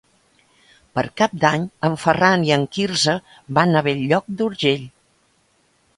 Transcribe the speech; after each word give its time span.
Per 0.97 1.03
Cap 1.21 1.35
d'Any 1.43 1.67
en 1.89 1.99
Ferran 2.05 2.47
i 2.49 2.55
en 2.57 2.65
Quirze 2.77 3.15
van 3.59 3.83
a 3.83 3.87
Bell-lloc 3.89 4.35
d'Urgell. 4.41 4.93